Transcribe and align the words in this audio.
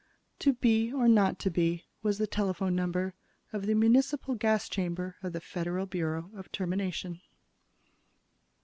"To 0.39 0.53
be 0.53 0.91
or 0.91 1.07
not 1.07 1.37
to 1.41 1.51
be" 1.51 1.85
was 2.01 2.17
the 2.17 2.25
telephone 2.25 2.75
number 2.75 3.13
of 3.53 3.67
the 3.67 3.75
municipal 3.75 4.33
gas 4.33 4.67
chambers 4.67 5.13
of 5.21 5.31
the 5.31 5.39
Federal 5.41 5.85
Bureau 5.85 6.31
of 6.35 6.51
Termination. 6.51 7.21